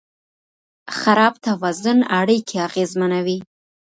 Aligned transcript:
خراب 0.97 1.33
توازن 1.47 1.99
اړیکې 2.19 2.57
اغېزمنوي. 2.67 3.37